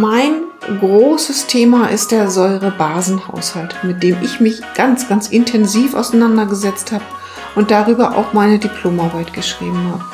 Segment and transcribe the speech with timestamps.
[0.00, 0.42] Mein
[0.78, 7.02] großes Thema ist der Säurebasenhaushalt, mit dem ich mich ganz, ganz intensiv auseinandergesetzt habe
[7.56, 10.04] und darüber auch meine Diplomarbeit geschrieben habe.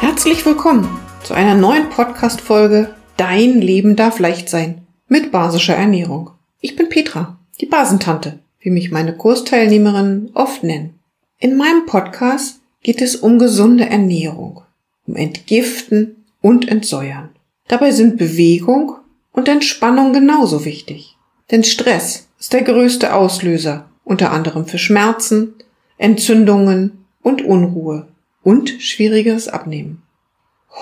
[0.00, 6.32] Herzlich willkommen zu einer neuen Podcast-Folge Dein Leben darf leicht sein mit basischer Ernährung.
[6.60, 10.98] Ich bin Petra, die Basentante, wie mich meine Kursteilnehmerinnen oft nennen.
[11.38, 14.64] In meinem Podcast geht es um gesunde Ernährung
[15.10, 17.30] um Entgiften und Entsäuern.
[17.66, 18.94] Dabei sind Bewegung
[19.32, 21.16] und Entspannung genauso wichtig.
[21.50, 25.54] Denn Stress ist der größte Auslöser, unter anderem für Schmerzen,
[25.98, 28.06] Entzündungen und Unruhe
[28.42, 30.02] und schwieriges Abnehmen.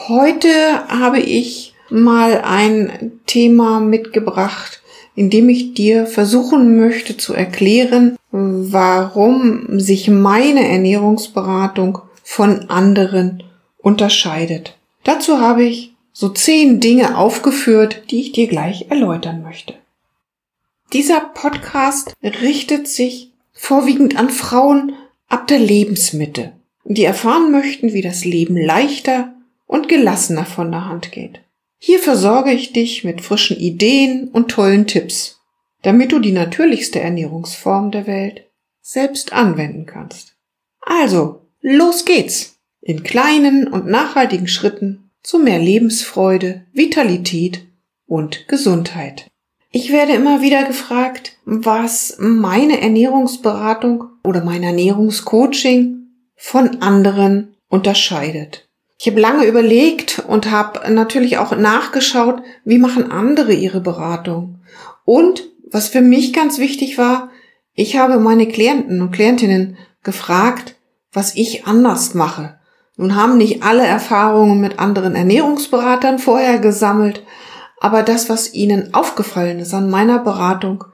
[0.08, 0.48] Heute
[0.88, 4.82] habe ich mal ein Thema mitgebracht,
[5.14, 13.42] in dem ich dir versuchen möchte zu erklären, warum sich meine Ernährungsberatung von anderen
[13.78, 14.76] unterscheidet.
[15.04, 19.74] Dazu habe ich so zehn Dinge aufgeführt, die ich dir gleich erläutern möchte.
[20.92, 24.94] Dieser Podcast richtet sich vorwiegend an Frauen
[25.28, 26.52] ab der Lebensmitte,
[26.84, 29.34] die erfahren möchten, wie das Leben leichter
[29.66, 31.40] und gelassener von der Hand geht.
[31.78, 35.40] Hier versorge ich dich mit frischen Ideen und tollen Tipps,
[35.82, 38.44] damit du die natürlichste Ernährungsform der Welt
[38.80, 40.34] selbst anwenden kannst.
[40.80, 42.57] Also, los geht's!
[42.88, 47.66] In kleinen und nachhaltigen Schritten zu mehr Lebensfreude, Vitalität
[48.06, 49.26] und Gesundheit.
[49.70, 58.66] Ich werde immer wieder gefragt, was meine Ernährungsberatung oder mein Ernährungscoaching von anderen unterscheidet.
[58.98, 64.62] Ich habe lange überlegt und habe natürlich auch nachgeschaut, wie machen andere ihre Beratung.
[65.04, 67.28] Und was für mich ganz wichtig war,
[67.74, 70.76] ich habe meine Klienten und Klientinnen gefragt,
[71.12, 72.57] was ich anders mache,
[72.98, 77.22] nun haben nicht alle Erfahrungen mit anderen Ernährungsberatern vorher gesammelt,
[77.80, 80.84] aber das, was ihnen aufgefallen ist an meiner Beratung,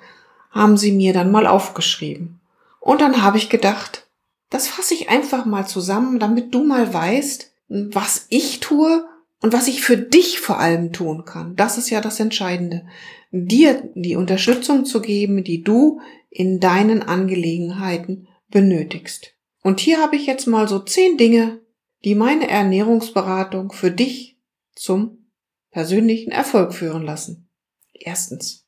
[0.50, 2.41] haben sie mir dann mal aufgeschrieben.
[2.78, 4.06] Und dann habe ich gedacht,
[4.50, 9.09] das fasse ich einfach mal zusammen, damit du mal weißt, was ich tue
[9.41, 11.56] und was ich für dich vor allem tun kann.
[11.56, 12.84] Das ist ja das Entscheidende.
[13.31, 19.32] Dir die Unterstützung zu geben, die du in deinen Angelegenheiten benötigst.
[19.62, 21.63] Und hier habe ich jetzt mal so zehn Dinge,
[22.04, 24.38] die meine Ernährungsberatung für dich
[24.75, 25.26] zum
[25.70, 27.48] persönlichen Erfolg führen lassen.
[27.92, 28.66] Erstens.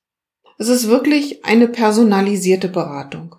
[0.58, 3.36] Es ist wirklich eine personalisierte Beratung.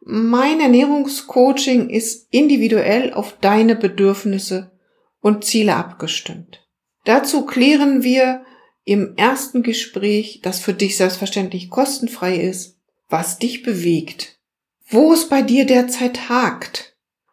[0.00, 4.72] Mein Ernährungscoaching ist individuell auf deine Bedürfnisse
[5.20, 6.66] und Ziele abgestimmt.
[7.04, 8.44] Dazu klären wir
[8.84, 14.40] im ersten Gespräch, das für dich selbstverständlich kostenfrei ist, was dich bewegt,
[14.88, 16.91] wo es bei dir derzeit hakt,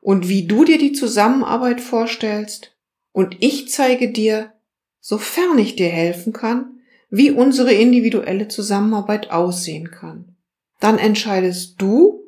[0.10, 2.76] und wie du dir die Zusammenarbeit vorstellst
[3.12, 4.54] und ich zeige dir,
[5.00, 6.80] sofern ich dir helfen kann,
[7.12, 10.36] wie unsere individuelle Zusammenarbeit aussehen kann.
[10.80, 12.24] Dann entscheidest du,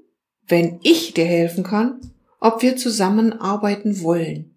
[0.47, 1.99] wenn ich dir helfen kann,
[2.39, 4.53] ob wir zusammenarbeiten wollen.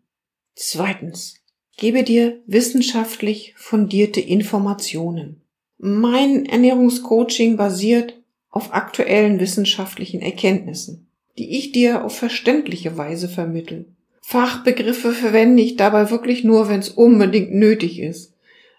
[0.54, 1.36] Zweitens,
[1.78, 5.40] gebe dir wissenschaftlich fundierte Informationen.
[5.78, 8.20] Mein Ernährungscoaching basiert
[8.50, 11.08] auf aktuellen wissenschaftlichen Erkenntnissen
[11.38, 13.86] die ich dir auf verständliche Weise vermittle.
[14.20, 18.32] Fachbegriffe verwende ich dabei wirklich nur, wenn es unbedingt nötig ist.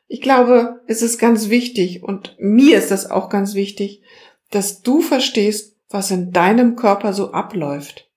[0.08, 4.02] Ich glaube, es ist ganz wichtig und mir ist das auch ganz wichtig,
[4.52, 8.10] dass du verstehst, was in deinem Körper so abläuft,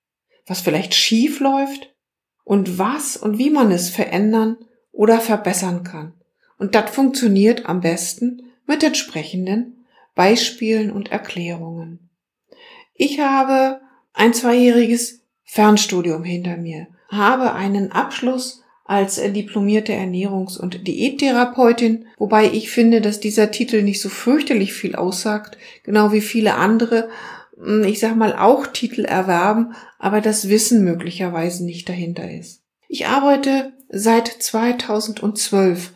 [0.47, 1.95] was vielleicht schief läuft
[2.45, 4.57] und was und wie man es verändern
[4.93, 6.15] oder verbessern kann.
[6.59, 9.85] Und das funktioniert am besten mit entsprechenden
[10.15, 12.11] Beispielen und Erklärungen.
[12.95, 13.81] Ich habe
[14.13, 22.71] ein zweijähriges Fernstudium hinter mir, habe einen Abschluss als diplomierte Ernährungs- und Diättherapeutin, wobei ich
[22.71, 27.11] finde, dass dieser Titel nicht so fürchterlich viel aussagt, genau wie viele andere,
[27.57, 32.63] hm, ich sag mal, auch Titel erwerben, aber das Wissen möglicherweise nicht dahinter ist.
[32.89, 35.93] Ich arbeite seit 2012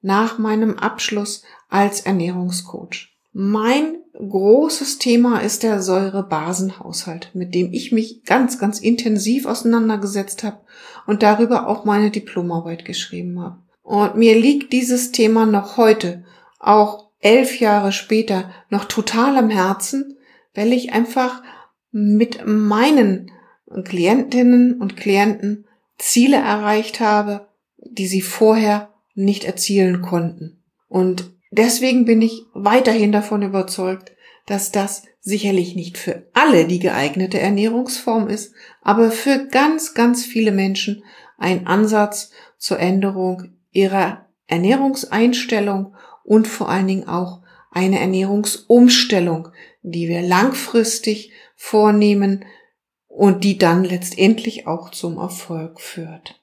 [0.00, 3.15] nach meinem Abschluss als Ernährungscoach.
[3.38, 10.60] Mein großes Thema ist der Säurebasenhaushalt, mit dem ich mich ganz, ganz intensiv auseinandergesetzt habe
[11.06, 13.58] und darüber auch meine Diplomarbeit geschrieben habe.
[13.82, 16.24] Und mir liegt dieses Thema noch heute,
[16.60, 20.16] auch elf Jahre später, noch total am Herzen,
[20.54, 21.42] weil ich einfach
[21.90, 23.32] mit meinen
[23.84, 25.66] Klientinnen und Klienten
[25.98, 30.62] Ziele erreicht habe, die sie vorher nicht erzielen konnten.
[30.88, 34.12] Und Deswegen bin ich weiterhin davon überzeugt,
[34.44, 40.52] dass das sicherlich nicht für alle die geeignete Ernährungsform ist, aber für ganz, ganz viele
[40.52, 41.02] Menschen
[41.38, 45.94] ein Ansatz zur Änderung ihrer Ernährungseinstellung
[46.24, 49.48] und vor allen Dingen auch eine Ernährungsumstellung,
[49.82, 52.44] die wir langfristig vornehmen
[53.08, 56.40] und die dann letztendlich auch zum Erfolg führt.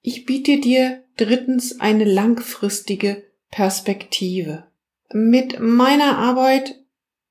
[0.00, 3.24] Ich biete dir drittens eine langfristige
[3.54, 4.64] Perspektive.
[5.12, 6.74] Mit meiner Arbeit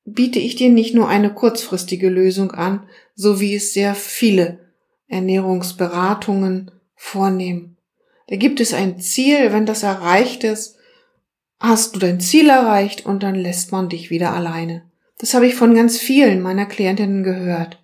[0.06, 4.60] biete ich dir nicht nur eine kurzfristige Lösung an, so wie es sehr viele
[5.10, 7.76] Ernährungsberatungen vornehmen.
[8.28, 10.78] Da gibt es ein Ziel, wenn das erreicht ist,
[11.60, 14.84] hast du dein Ziel erreicht und dann lässt man dich wieder alleine.
[15.18, 17.84] Das habe ich von ganz vielen meiner Klientinnen gehört.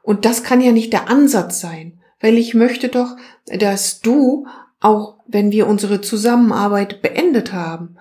[0.00, 3.16] Und das kann ja nicht der Ansatz sein, weil ich möchte doch,
[3.46, 4.46] dass du,
[4.78, 7.96] auch wenn wir unsere Zusammenarbeit beendet haben,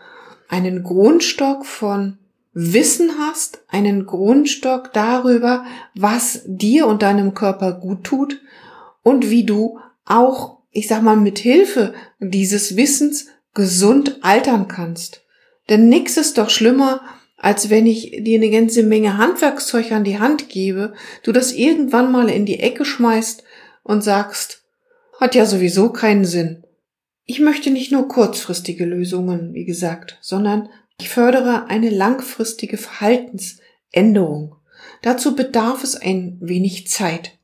[0.49, 2.17] einen Grundstock von
[2.53, 5.65] Wissen hast, einen Grundstock darüber,
[5.95, 8.39] was dir und deinem Körper gut tut
[9.01, 15.21] und wie du auch, ich sag mal, mit Hilfe dieses Wissens gesund altern kannst.
[15.69, 17.01] Denn nix ist doch schlimmer,
[17.37, 20.93] als wenn ich dir eine ganze Menge Handwerkszeug an die Hand gebe,
[21.23, 23.43] du das irgendwann mal in die Ecke schmeißt
[23.83, 24.63] und sagst,
[25.19, 26.62] hat ja sowieso keinen Sinn.
[27.25, 34.55] Ich möchte nicht nur kurzfristige Lösungen, wie gesagt, sondern ich fördere eine langfristige Verhaltensänderung.
[35.01, 37.37] Dazu bedarf es ein wenig Zeit.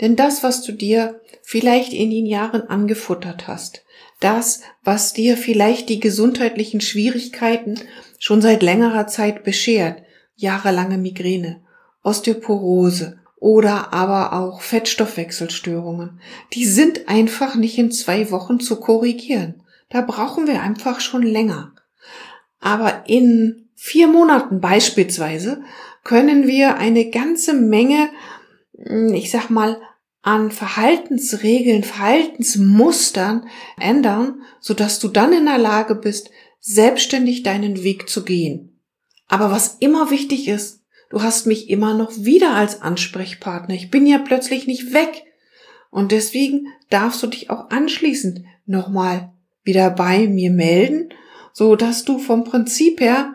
[0.00, 3.84] Denn das, was du dir vielleicht in den Jahren angefuttert hast,
[4.20, 7.80] das, was dir vielleicht die gesundheitlichen Schwierigkeiten
[8.18, 10.02] schon seit längerer Zeit beschert,
[10.36, 11.62] jahrelange Migräne,
[12.02, 16.20] Osteoporose oder aber auch Fettstoffwechselstörungen,
[16.52, 19.64] die sind einfach nicht in zwei Wochen zu korrigieren.
[19.88, 21.74] Da brauchen wir einfach schon länger.
[22.60, 25.60] Aber in vier Monaten beispielsweise
[26.04, 28.10] können wir eine ganze Menge,
[28.76, 29.80] hm, ich sag mal,
[30.22, 36.30] an Verhaltensregeln, Verhaltensmustern ändern, sodass du dann in der Lage bist,
[36.60, 38.80] selbstständig deinen Weg zu gehen.
[39.26, 40.81] Aber was immer wichtig ist,
[41.12, 43.76] du hast mich immer noch wieder als Ansprechpartner.
[43.76, 45.24] Ich bin ja plötzlich nicht weg.
[45.90, 49.32] Und deswegen darfst du dich auch anschließend nochmal
[49.62, 51.12] wieder bei mir melden
[51.52, 53.34] so dass du vom Prinzip her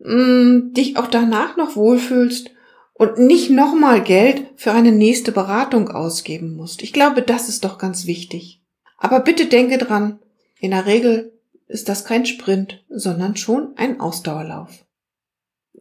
[0.00, 2.50] mh, mm, dich auch danach noch wohlfühlst
[2.94, 6.82] und nicht nochmal Geld für eine nächste Beratung ausgeben musst.
[6.82, 8.60] Ich glaube, das ist doch ganz wichtig.
[8.96, 10.20] Aber bitte denke dran,
[10.60, 11.32] in der Regel
[11.66, 14.84] ist das kein Sprint, sondern schon ein Ausdauerlauf.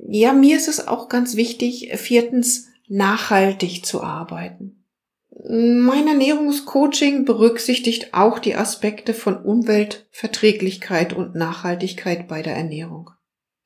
[0.07, 4.85] Ja, mir ist es auch ganz wichtig, viertens, nachhaltig zu arbeiten.
[5.47, 13.11] Mein Ernährungscoaching berücksichtigt auch die Aspekte von Umweltverträglichkeit und Nachhaltigkeit bei der Ernährung.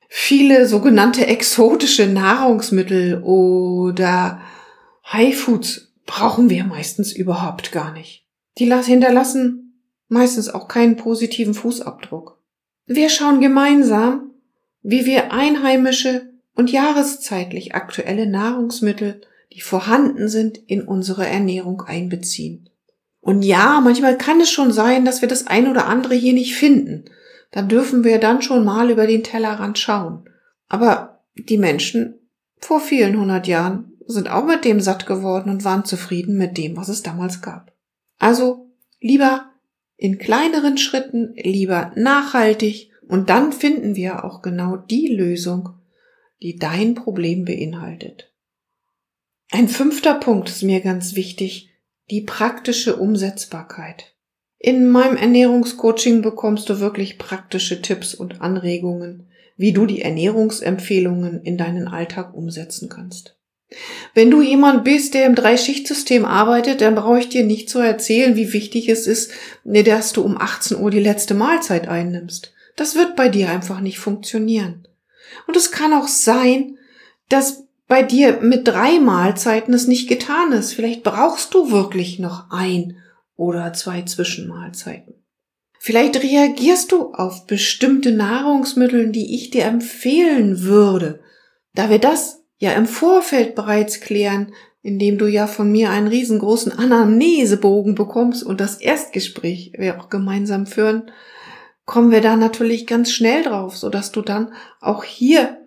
[0.08, 4.40] Viele sogenannte exotische Nahrungsmittel oder
[5.12, 8.26] High Foods brauchen wir meistens überhaupt gar nicht.
[8.58, 12.40] Die hinterlassen meistens auch keinen positiven Fußabdruck.
[12.86, 14.25] Wir schauen gemeinsam,
[14.88, 19.20] wie wir einheimische und jahreszeitlich aktuelle Nahrungsmittel
[19.52, 22.68] die vorhanden sind, in unsere Ernährung einbeziehen.
[23.20, 26.54] Und ja, manchmal kann es schon sein, dass wir das ein oder andere hier nicht
[26.54, 27.06] finden.
[27.52, 30.28] Da dürfen wir dann schon mal über den Tellerrand schauen.
[30.68, 32.16] Aber die Menschen
[32.58, 36.76] vor vielen hundert Jahren sind auch mit dem satt geworden und waren zufrieden mit dem,
[36.76, 37.72] was es damals gab.
[38.18, 38.68] Also
[39.00, 39.46] lieber
[39.96, 45.70] in kleineren Schritten, lieber nachhaltig und dann finden wir auch genau die Lösung,
[46.42, 48.32] die dein Problem beinhaltet.
[49.50, 51.70] Ein fünfter Punkt ist mir ganz wichtig,
[52.10, 54.14] die praktische Umsetzbarkeit.
[54.58, 61.56] In meinem Ernährungscoaching bekommst du wirklich praktische Tipps und Anregungen, wie du die Ernährungsempfehlungen in
[61.56, 63.36] deinen Alltag umsetzen kannst.
[64.14, 68.36] Wenn du jemand bist, der im Dreischichtsystem arbeitet, dann brauche ich dir nicht zu erzählen,
[68.36, 69.32] wie wichtig es ist,
[69.64, 72.52] dass du um 18 Uhr die letzte Mahlzeit einnimmst.
[72.76, 74.86] Das wird bei dir einfach nicht funktionieren.
[75.46, 76.78] Und es kann auch sein,
[77.28, 80.74] dass bei dir mit drei Mahlzeiten es nicht getan ist.
[80.74, 82.98] Vielleicht brauchst du wirklich noch ein
[83.36, 85.14] oder zwei Zwischenmahlzeiten.
[85.78, 91.20] Vielleicht reagierst du auf bestimmte Nahrungsmittel, die ich dir empfehlen würde.
[91.74, 94.52] Da wir das ja im Vorfeld bereits klären,
[94.82, 100.66] indem du ja von mir einen riesengroßen Anamnesebogen bekommst und das Erstgespräch wir auch gemeinsam
[100.66, 101.10] führen,
[101.86, 105.58] kommen wir da natürlich ganz schnell drauf, so dass du dann auch hier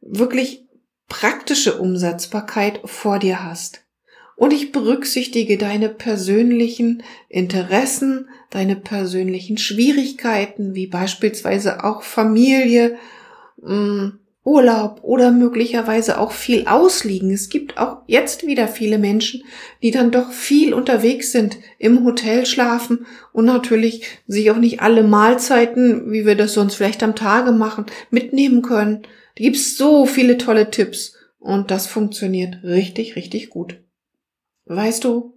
[0.00, 0.66] wirklich
[1.08, 3.84] praktische Umsetzbarkeit vor dir hast.
[4.36, 12.98] Und ich berücksichtige deine persönlichen Interessen, deine persönlichen Schwierigkeiten, wie beispielsweise auch Familie,
[13.56, 14.10] mm,
[14.44, 17.30] Urlaub oder möglicherweise auch viel ausliegen.
[17.30, 19.42] Es gibt auch jetzt wieder viele Menschen,
[19.82, 25.02] die dann doch viel unterwegs sind, im Hotel schlafen und natürlich sich auch nicht alle
[25.02, 29.02] Mahlzeiten, wie wir das sonst vielleicht am Tage machen, mitnehmen können.
[29.36, 33.80] Da gibt's so viele tolle Tipps und das funktioniert richtig, richtig gut.
[34.64, 35.34] Weißt du,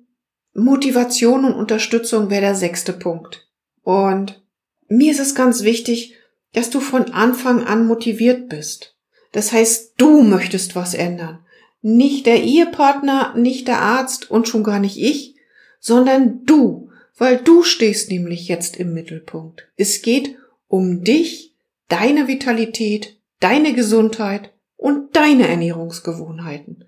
[0.54, 3.48] Motivation und Unterstützung wäre der sechste Punkt.
[3.84, 4.44] Und
[4.88, 6.16] mir ist es ganz wichtig,
[6.54, 8.96] dass du von Anfang an motiviert bist.
[9.32, 11.40] Das heißt, du möchtest was ändern.
[11.82, 15.36] Nicht der Ehepartner, nicht der Arzt und schon gar nicht ich,
[15.80, 19.68] sondern du, weil du stehst nämlich jetzt im Mittelpunkt.
[19.78, 20.36] Es geht
[20.68, 21.56] um dich,
[21.88, 26.86] deine Vitalität, deine Gesundheit und deine Ernährungsgewohnheiten.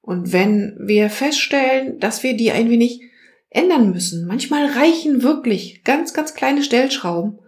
[0.00, 3.02] Und wenn wir feststellen, dass wir die ein wenig
[3.48, 7.40] ändern müssen, manchmal reichen wirklich ganz, ganz kleine Stellschrauben,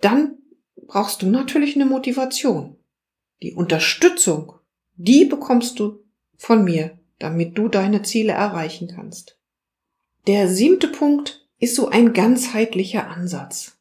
[0.00, 0.37] dann
[0.88, 2.76] brauchst du natürlich eine Motivation.
[3.42, 4.54] Die Unterstützung,
[4.96, 6.00] die bekommst du
[6.36, 9.38] von mir, damit du deine Ziele erreichen kannst.
[10.26, 13.78] Der siebte Punkt ist so ein ganzheitlicher Ansatz.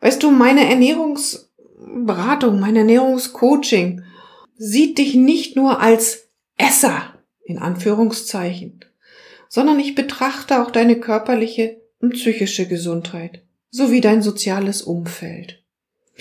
[0.00, 4.02] Weißt du, meine Ernährungsberatung, mein Ernährungscoaching
[4.56, 8.84] sieht dich nicht nur als Esser, in Anführungszeichen,
[9.48, 15.60] sondern ich betrachte auch deine körperliche und psychische Gesundheit sowie dein soziales Umfeld.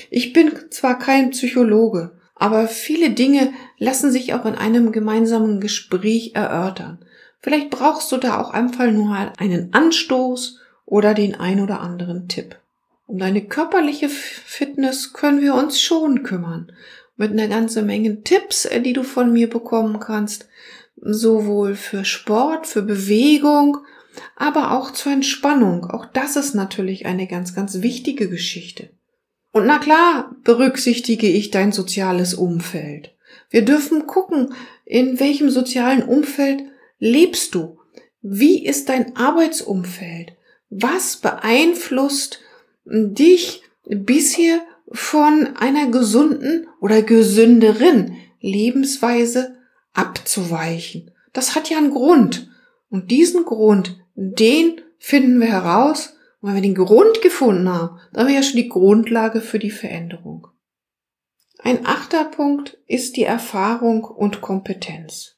[0.09, 6.31] Ich bin zwar kein Psychologe, aber viele Dinge lassen sich auch in einem gemeinsamen Gespräch
[6.35, 6.99] erörtern.
[7.41, 12.57] Vielleicht brauchst du da auch einfach nur einen Anstoß oder den ein oder anderen Tipp.
[13.05, 16.71] Um deine körperliche Fitness können wir uns schon kümmern.
[17.17, 20.47] Mit einer ganzen Menge Tipps, äh, die du von mir bekommen kannst.
[20.95, 23.77] Sowohl für Sport, für Bewegung,
[24.35, 25.85] aber auch zur Entspannung.
[25.85, 28.89] Auch das ist natürlich eine ganz, ganz wichtige Geschichte.
[29.51, 33.11] Und na klar berücksichtige ich dein soziales Umfeld.
[33.49, 34.53] Wir dürfen gucken,
[34.85, 36.63] in welchem sozialen Umfeld
[36.99, 37.79] lebst du?
[38.21, 40.33] Wie ist dein Arbeitsumfeld?
[40.69, 42.41] Was beeinflusst
[42.85, 49.57] dich bisher von einer gesunden oder gesünderen Lebensweise
[49.93, 51.11] abzuweichen?
[51.33, 52.49] Das hat ja einen Grund.
[52.89, 58.21] Und diesen Grund, den finden wir heraus und wenn wir den Grund gefunden haben, dann
[58.21, 60.47] haben wir ja schon die Grundlage für die Veränderung.
[61.57, 65.35] Ein achter Punkt ist die Erfahrung und Kompetenz.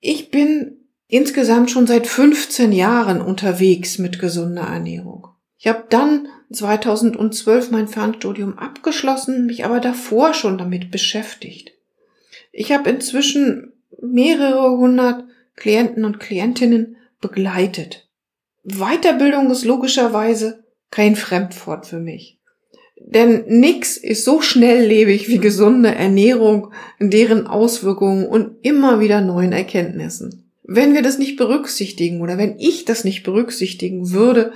[0.00, 5.28] Ich bin insgesamt schon seit 15 Jahren unterwegs mit gesunder Ernährung.
[5.56, 11.72] Ich habe dann 2012 mein Fernstudium abgeschlossen, mich aber davor schon damit beschäftigt.
[12.52, 15.24] Ich habe inzwischen mehrere hundert
[15.56, 18.07] Klienten und Klientinnen begleitet.
[18.68, 22.38] Weiterbildung ist logischerweise kein Fremdwort für mich.
[23.00, 30.50] Denn nix ist so schnelllebig wie gesunde Ernährung, deren Auswirkungen und immer wieder neuen Erkenntnissen.
[30.64, 34.52] Wenn wir das nicht berücksichtigen oder wenn ich das nicht berücksichtigen würde,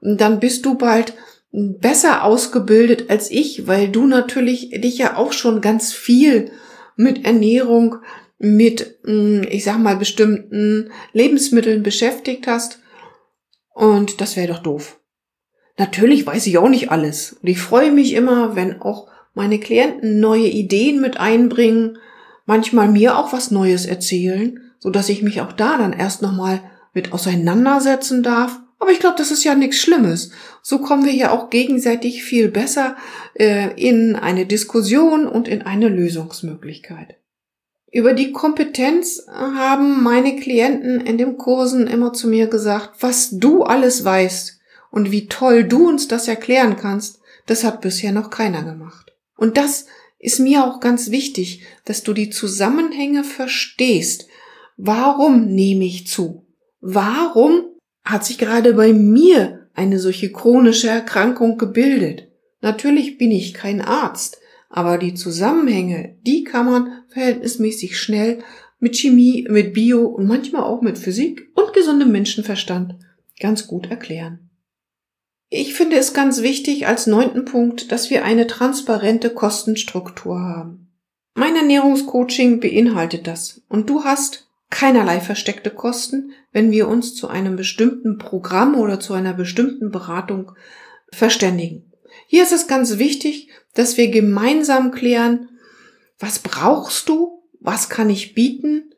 [0.00, 1.14] dann bist du bald
[1.52, 6.52] besser ausgebildet als ich, weil du natürlich dich ja auch schon ganz viel
[6.96, 7.96] mit Ernährung,
[8.38, 9.00] mit,
[9.50, 12.79] ich sag mal, bestimmten Lebensmitteln beschäftigt hast
[13.74, 14.98] und das wäre doch doof.
[15.78, 17.38] Natürlich weiß ich auch nicht alles.
[17.40, 21.98] Und ich freue mich immer, wenn auch meine Klienten neue Ideen mit einbringen,
[22.44, 26.60] manchmal mir auch was Neues erzählen, so dass ich mich auch da dann erst nochmal
[26.92, 28.58] mit auseinandersetzen darf.
[28.78, 30.32] Aber ich glaube, das ist ja nichts Schlimmes.
[30.62, 32.96] So kommen wir ja auch gegenseitig viel besser
[33.34, 37.19] äh, in eine Diskussion und in eine Lösungsmöglichkeit.
[37.92, 43.64] Über die Kompetenz haben meine Klienten in den Kursen immer zu mir gesagt, was du
[43.64, 48.62] alles weißt und wie toll du uns das erklären kannst, das hat bisher noch keiner
[48.62, 49.12] gemacht.
[49.36, 49.86] Und das
[50.20, 54.28] ist mir auch ganz wichtig, dass du die Zusammenhänge verstehst.
[54.76, 56.46] Warum nehme ich zu?
[56.80, 57.64] Warum
[58.04, 62.28] hat sich gerade bei mir eine solche chronische Erkrankung gebildet?
[62.60, 64.38] Natürlich bin ich kein Arzt,
[64.70, 68.42] aber die Zusammenhänge, die kann man verhältnismäßig schnell
[68.78, 72.94] mit Chemie, mit Bio und manchmal auch mit Physik und gesundem Menschenverstand
[73.38, 74.48] ganz gut erklären.
[75.48, 80.88] Ich finde es ganz wichtig als neunten Punkt, dass wir eine transparente Kostenstruktur haben.
[81.34, 87.56] Mein Ernährungscoaching beinhaltet das und du hast keinerlei versteckte Kosten, wenn wir uns zu einem
[87.56, 90.52] bestimmten Programm oder zu einer bestimmten Beratung
[91.12, 91.90] verständigen.
[92.28, 95.48] Hier ist es ganz wichtig, dass wir gemeinsam klären,
[96.18, 98.94] was brauchst du, was kann ich bieten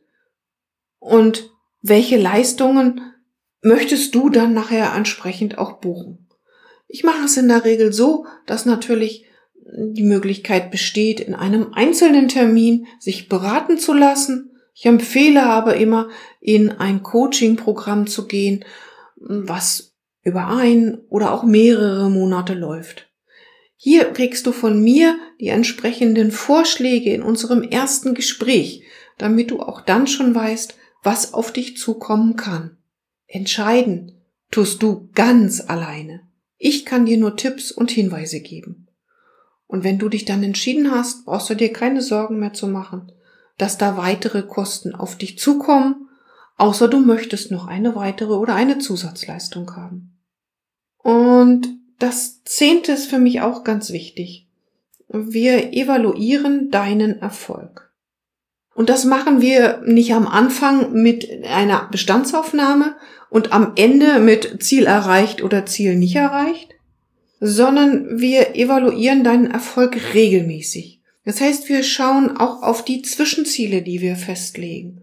[0.98, 1.50] und
[1.80, 3.00] welche Leistungen
[3.62, 6.28] möchtest du dann nachher entsprechend auch buchen.
[6.88, 9.26] Ich mache es in der Regel so, dass natürlich
[9.64, 14.50] die Möglichkeit besteht, in einem einzelnen Termin sich beraten zu lassen.
[14.74, 16.08] Ich empfehle aber immer,
[16.40, 18.64] in ein Coaching-Programm zu gehen,
[19.16, 23.12] was über ein oder auch mehrere Monate läuft.
[23.84, 28.84] Hier kriegst du von mir die entsprechenden Vorschläge in unserem ersten Gespräch,
[29.18, 32.76] damit du auch dann schon weißt, was auf dich zukommen kann.
[33.26, 34.22] Entscheiden
[34.52, 36.20] tust du ganz alleine.
[36.58, 38.86] Ich kann dir nur Tipps und Hinweise geben.
[39.66, 43.10] Und wenn du dich dann entschieden hast, brauchst du dir keine Sorgen mehr zu machen,
[43.58, 46.08] dass da weitere Kosten auf dich zukommen,
[46.56, 50.20] außer du möchtest noch eine weitere oder eine Zusatzleistung haben.
[50.98, 54.47] Und das zehnte ist für mich auch ganz wichtig.
[55.09, 57.92] Wir evaluieren deinen Erfolg.
[58.75, 62.97] Und das machen wir nicht am Anfang mit einer Bestandsaufnahme
[63.30, 66.75] und am Ende mit Ziel erreicht oder Ziel nicht erreicht,
[67.40, 71.00] sondern wir evaluieren deinen Erfolg regelmäßig.
[71.25, 75.02] Das heißt, wir schauen auch auf die Zwischenziele, die wir festlegen.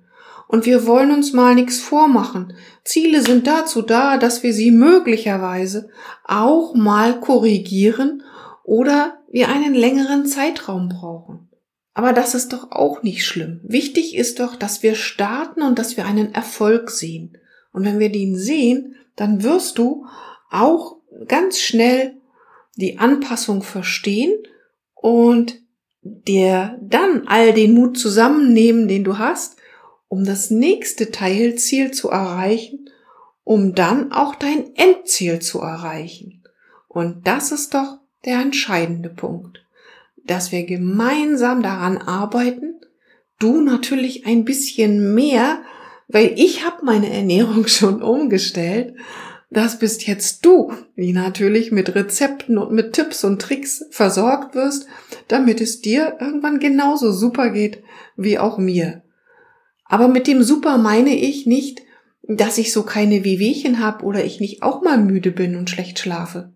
[0.51, 2.53] Und wir wollen uns mal nichts vormachen.
[2.83, 5.89] Ziele sind dazu da, dass wir sie möglicherweise
[6.23, 8.23] auch mal korrigieren
[8.63, 11.49] oder wir einen längeren Zeitraum brauchen.
[11.93, 13.61] Aber das ist doch auch nicht schlimm.
[13.63, 17.37] Wichtig ist doch, dass wir starten und dass wir einen Erfolg sehen.
[17.71, 20.07] Und wenn wir den sehen, dann wirst du
[20.49, 22.17] auch ganz schnell
[22.75, 24.33] die Anpassung verstehen
[24.95, 25.61] und
[26.01, 29.58] dir dann all den Mut zusammennehmen, den du hast,
[30.09, 32.89] um das nächste Teilziel zu erreichen,
[33.45, 36.43] um dann auch dein Endziel zu erreichen.
[36.89, 39.59] Und das ist doch der entscheidende Punkt
[40.29, 42.75] dass wir gemeinsam daran arbeiten.
[43.39, 45.61] Du natürlich ein bisschen mehr,
[46.07, 48.95] weil ich habe meine Ernährung schon umgestellt.
[49.51, 54.85] Das bist jetzt du, die natürlich mit Rezepten und mit Tipps und Tricks versorgt wirst,
[55.27, 57.81] damit es dir irgendwann genauso super geht
[58.15, 59.01] wie auch mir.
[59.89, 61.81] Aber mit dem super meine ich nicht,
[62.21, 65.99] dass ich so keine Wehwehchen habe oder ich nicht auch mal müde bin und schlecht
[65.99, 66.53] schlafe.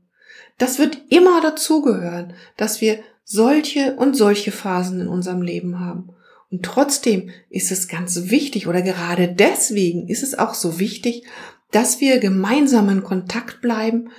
[0.60, 6.10] Das wird immer dazugehören, dass wir solche und solche Phasen in unserem Leben haben.
[6.52, 11.24] Und trotzdem ist es ganz wichtig oder gerade deswegen ist es auch so wichtig,
[11.72, 14.10] dass wir gemeinsam in Kontakt bleiben,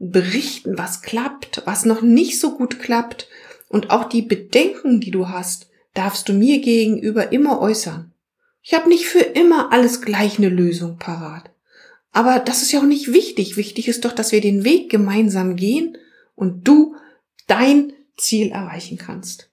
[0.00, 3.28] berichten, was klappt, was noch nicht so gut klappt
[3.68, 8.10] und auch die Bedenken, die du hast, darfst du mir gegenüber immer äußern.
[8.66, 11.50] Ich habe nicht für immer alles gleich eine Lösung parat.
[12.12, 13.58] Aber das ist ja auch nicht wichtig.
[13.58, 15.98] Wichtig ist doch, dass wir den Weg gemeinsam gehen
[16.34, 16.96] und du
[17.46, 19.50] dein Ziel erreichen kannst.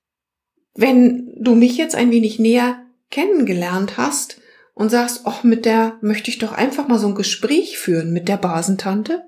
[0.74, 4.40] Wenn du mich jetzt ein wenig näher kennengelernt hast
[4.74, 8.30] und sagst, ach, mit der möchte ich doch einfach mal so ein Gespräch führen mit
[8.30, 9.24] der Basentante,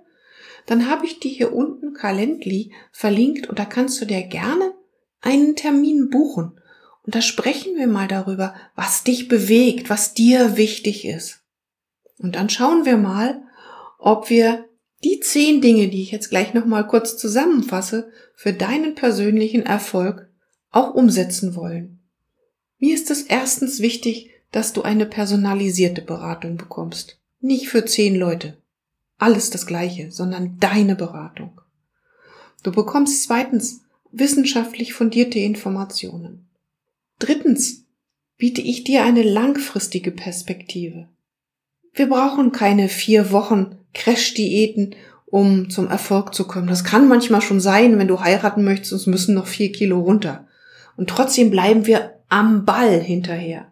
[0.66, 4.74] dann habe ich dir hier unten Calendly verlinkt und da kannst du dir gerne
[5.20, 6.58] einen Termin buchen.
[7.06, 11.42] Und da sprechen wir mal darüber, was dich bewegt, was dir wichtig ist.
[12.18, 13.42] Und dann schauen wir mal,
[14.00, 14.66] ob wir
[15.04, 20.30] die zehn Dinge, die ich jetzt gleich nochmal kurz zusammenfasse, für deinen persönlichen Erfolg
[20.72, 22.00] auch umsetzen wollen.
[22.80, 27.20] Mir ist es erstens wichtig, dass du eine personalisierte Beratung bekommst.
[27.42, 28.58] Nicht für zehn Leute.
[29.18, 31.62] Alles das gleiche, sondern deine Beratung.
[32.62, 36.48] Du bekommst zweitens wissenschaftlich fundierte Informationen.
[37.24, 37.86] Drittens
[38.38, 41.08] biete ich dir eine langfristige Perspektive.
[41.94, 44.94] Wir brauchen keine vier Wochen Crash-Diäten,
[45.26, 46.68] um zum Erfolg zu kommen.
[46.68, 50.48] Das kann manchmal schon sein, wenn du heiraten möchtest, es müssen noch vier Kilo runter.
[50.98, 53.72] Und trotzdem bleiben wir am Ball hinterher.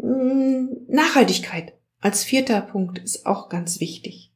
[0.00, 4.32] Hm, Nachhaltigkeit als vierter Punkt ist auch ganz wichtig.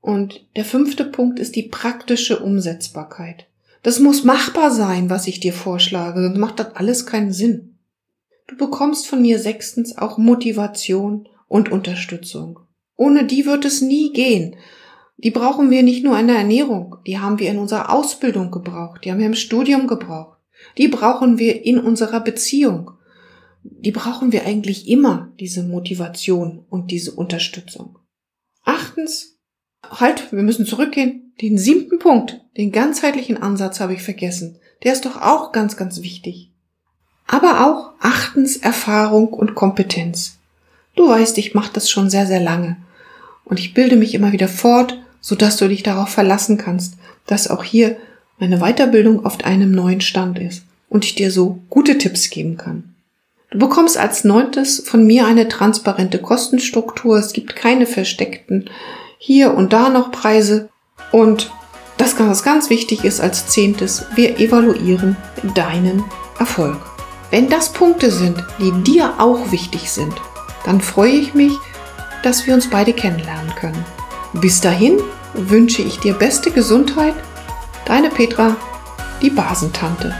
[0.00, 3.46] Und der fünfte Punkt ist die praktische Umsetzbarkeit.
[3.84, 7.75] Das muss machbar sein, was ich dir vorschlage, sonst macht das alles keinen Sinn.
[8.46, 12.60] Du bekommst von mir sechstens auch Motivation und Unterstützung.
[12.96, 14.56] Ohne die wird es nie gehen.
[15.18, 19.04] Die brauchen wir nicht nur in der Ernährung, die haben wir in unserer Ausbildung gebraucht,
[19.04, 20.38] die haben wir im Studium gebraucht,
[20.76, 22.92] die brauchen wir in unserer Beziehung.
[23.62, 27.98] Die brauchen wir eigentlich immer, diese Motivation und diese Unterstützung.
[28.62, 29.40] Achtens,
[29.82, 31.34] halt, wir müssen zurückgehen.
[31.40, 34.60] Den siebten Punkt, den ganzheitlichen Ansatz habe ich vergessen.
[34.84, 36.52] Der ist doch auch ganz, ganz wichtig.
[37.26, 40.38] Aber auch achtens Erfahrung und Kompetenz.
[40.94, 42.76] Du weißt, ich mache das schon sehr, sehr lange.
[43.44, 46.94] Und ich bilde mich immer wieder fort, sodass du dich darauf verlassen kannst,
[47.26, 47.96] dass auch hier
[48.38, 52.94] meine Weiterbildung auf einem neuen Stand ist und ich dir so gute Tipps geben kann.
[53.50, 57.18] Du bekommst als neuntes von mir eine transparente Kostenstruktur.
[57.18, 58.70] Es gibt keine versteckten
[59.18, 60.68] hier und da noch Preise.
[61.12, 61.50] Und
[61.98, 65.16] Das, was ganz wichtig ist als zehntes, wir evaluieren
[65.54, 66.04] deinen
[66.38, 66.76] Erfolg.
[67.30, 70.14] Wenn das Punkte sind, die dir auch wichtig sind,
[70.64, 71.52] dann freue ich mich,
[72.22, 73.84] dass wir uns beide kennenlernen können.
[74.32, 74.98] Bis dahin
[75.34, 77.14] wünsche ich dir beste Gesundheit.
[77.84, 78.56] Deine Petra,
[79.22, 80.14] die Basentante.